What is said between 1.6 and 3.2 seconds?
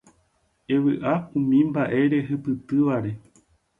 mba'e rehupytývare